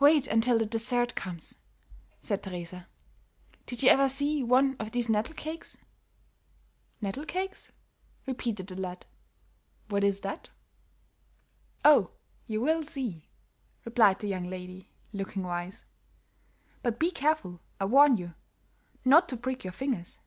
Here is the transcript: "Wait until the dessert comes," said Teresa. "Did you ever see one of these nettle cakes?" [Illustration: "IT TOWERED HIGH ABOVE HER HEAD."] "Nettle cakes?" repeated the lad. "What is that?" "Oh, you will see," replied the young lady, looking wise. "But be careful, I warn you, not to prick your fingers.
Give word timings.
"Wait 0.00 0.26
until 0.28 0.58
the 0.58 0.64
dessert 0.64 1.14
comes," 1.14 1.56
said 2.22 2.42
Teresa. 2.42 2.88
"Did 3.66 3.82
you 3.82 3.90
ever 3.90 4.08
see 4.08 4.42
one 4.42 4.76
of 4.78 4.92
these 4.92 5.10
nettle 5.10 5.34
cakes?" 5.34 5.76
[Illustration: 7.02 7.08
"IT 7.08 7.12
TOWERED 7.12 7.12
HIGH 7.12 7.12
ABOVE 7.12 7.26
HER 7.36 7.42
HEAD."] 7.42 7.46
"Nettle 7.46 7.48
cakes?" 7.50 7.72
repeated 8.28 8.66
the 8.68 8.80
lad. 8.80 9.06
"What 9.90 10.04
is 10.04 10.20
that?" 10.22 10.48
"Oh, 11.84 12.12
you 12.46 12.62
will 12.62 12.82
see," 12.82 13.28
replied 13.84 14.20
the 14.20 14.28
young 14.28 14.44
lady, 14.44 14.88
looking 15.12 15.42
wise. 15.42 15.84
"But 16.82 16.98
be 16.98 17.10
careful, 17.10 17.60
I 17.78 17.84
warn 17.84 18.16
you, 18.16 18.32
not 19.04 19.28
to 19.28 19.36
prick 19.36 19.64
your 19.64 19.74
fingers. 19.74 20.20